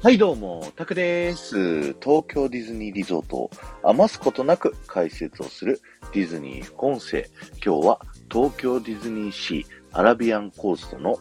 [0.00, 1.92] はい、どうも、タクです。
[1.94, 3.50] 東京ディズニーリゾートを
[3.82, 5.80] 余すことなく解説をする
[6.14, 7.28] ディズニー副音声。
[7.54, 8.00] 今日は
[8.30, 11.18] 東京ディズニーシーアラビアンコーストの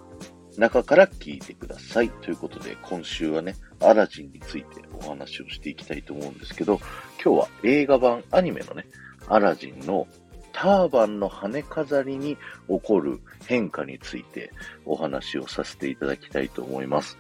[0.58, 2.12] 中から聞いてください。
[2.22, 6.80] ということで、今週はね、アラジンについてお話をしていきたいと思うんですけど、
[7.24, 8.86] 今日は映画版アニメのね、
[9.28, 10.06] アラジンの
[10.54, 14.52] ターバンの羽飾りに起こる変化について
[14.86, 17.18] お話をさせていただきたいと思います。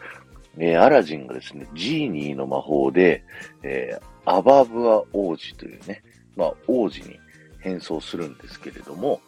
[0.59, 3.23] えーアラジンがですね、ジーニーの魔法で、
[3.63, 6.03] えーアバブア王子というね、
[6.35, 7.17] まあ王子に
[7.59, 9.21] 変装するんですけれども、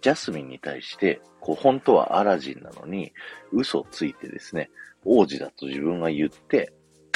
[0.00, 3.12] ジャスミンに対して、こう本当はアラジンなのに
[3.52, 4.70] 嘘をついてですね、
[5.04, 6.72] 王子だと自分が言って、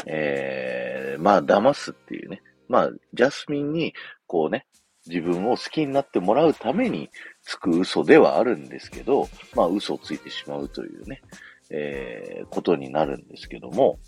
[0.06, 3.94] えーまあ騙すっていうね、まあジャスミンに
[4.26, 4.66] こうね、
[5.06, 7.10] 自分を好きになってもらうために
[7.42, 11.22] つく嘘ではあるんですけど、まあ嘘をついてしまうというね、
[11.70, 13.98] えーことになるんですけども、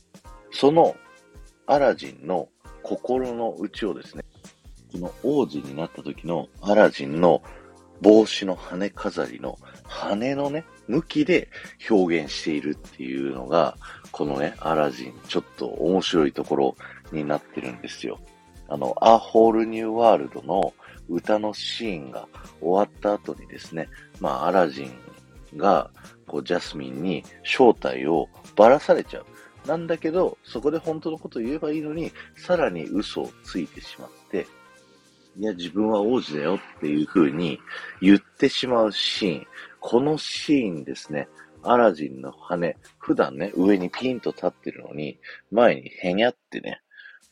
[0.51, 0.97] その
[1.67, 2.49] アラジンの
[2.83, 4.25] 心の内をですね、
[4.93, 7.43] この王子になった時のアラジンの
[8.01, 11.49] 帽子の羽飾りの羽のね、向きで
[11.89, 13.77] 表現しているっていうのが、
[14.13, 16.77] このね、アラジン、ちょっと面白いところ
[17.13, 18.21] になってるんですよ。
[18.69, 20.75] あの、アホールニューワールドの
[21.09, 22.29] 歌のシーンが
[22.61, 23.89] 終わった後にですね、
[24.21, 24.93] まあ、アラジン
[25.57, 25.91] が、
[26.27, 29.27] こう、ジャスミンに正体をばらされちゃう。
[29.67, 34.47] なんだけど、そこで本当のことを言えばいいのに、さらに嘘をついてしまって、
[35.37, 37.59] いや、自分は王子だよっていう風に
[38.01, 39.47] 言ってしまうシーン。
[39.81, 41.29] このシーンですね。
[41.63, 45.19] アラジンの羽、普段ね、上にピンと立ってるのに、
[45.51, 46.83] 前にへにゃってね、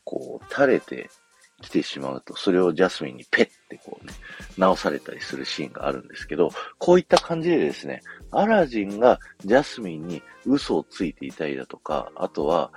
[0.03, 1.09] こう、垂れて
[1.61, 3.49] きてしまうと、それをジャスミンにペッ、
[4.57, 8.01] 直されたりするシーンがあるんですけど、こういった感じでですね、
[8.31, 12.71] アラジンがジャスミンに嘘をついていたりだとか、あとは、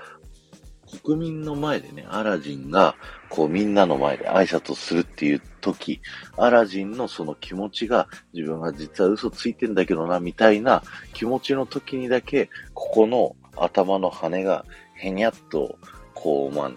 [1.03, 2.95] 国民の前でね、アラジンが、
[3.29, 6.01] こうみんなの前で挨拶をするっていう時、
[6.37, 10.83] アラジンのその気持ちが、自分が実は嘘ついてんだけどな、みたいな
[11.13, 15.77] 気持ちの時にだけ、ここの頭の羽が、へにゃっと、
[16.15, 16.71] こう、まあ、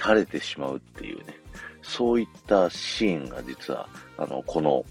[0.00, 1.40] 垂れてしまうっていうね、
[1.88, 3.88] そういったシーンが実は、
[4.18, 4.84] あの、この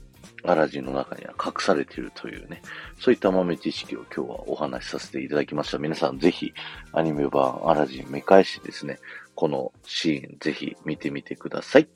[0.44, 2.62] アラジンの中には隠されているというね、
[3.00, 5.78] そういった豆知識を今日はお話しさせていただきました。
[5.78, 6.54] 皆さんぜひ
[6.94, 8.98] アニメ版アラジン見返しですね、
[9.36, 11.88] このシーンぜひ見てみてください。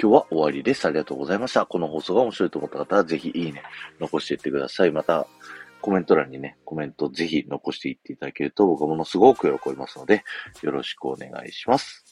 [0.00, 0.86] 今日は終わりです。
[0.86, 1.66] ありがとうございました。
[1.66, 3.62] この放送が面白いと思った方はぜひいいね、
[4.00, 4.92] 残していってください。
[4.92, 5.26] また、
[5.82, 10.24] コメント欄にね、コメントぜひ残していっていただけると僕はものすごく喜びますので、
[10.62, 12.11] よろしくお願いします。